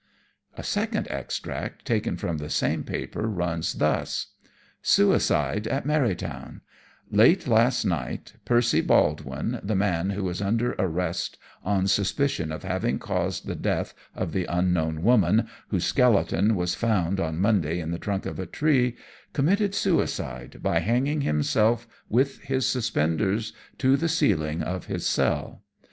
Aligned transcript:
A 0.55 0.63
second 0.63 1.07
extract 1.11 1.85
taken 1.85 2.17
from 2.17 2.39
the 2.39 2.49
same 2.49 2.83
paper 2.83 3.27
runs 3.29 3.75
thus: 3.75 4.31
"Suicide 4.81 5.67
at 5.67 5.85
Marytown 5.85 6.61
"Late 7.11 7.45
last 7.47 7.85
night 7.85 8.33
Percy 8.43 8.81
Baldwin, 8.81 9.59
the 9.61 9.75
man 9.75 10.09
who 10.09 10.27
is 10.29 10.41
under 10.41 10.71
arrest 10.79 11.37
on 11.63 11.87
suspicion 11.87 12.51
of 12.51 12.63
having 12.63 12.97
caused 12.97 13.45
the 13.45 13.53
death 13.53 13.93
of 14.15 14.31
the 14.31 14.45
unknown 14.47 15.03
woman, 15.03 15.47
whose 15.67 15.85
skeleton 15.85 16.55
was 16.55 16.73
found 16.73 17.19
on 17.19 17.37
Monday 17.37 17.79
in 17.79 17.91
the 17.91 17.99
trunk 17.99 18.25
of 18.25 18.39
a 18.39 18.47
tree, 18.47 18.97
committed 19.33 19.75
suicide 19.75 20.61
by 20.63 20.79
hanging 20.79 21.21
himself 21.21 21.87
with 22.09 22.39
his 22.39 22.67
suspenders 22.67 23.53
to 23.77 23.95
the 23.95 24.09
ceiling 24.09 24.63
of 24.63 24.85
his 24.87 25.05
cell. 25.05 25.61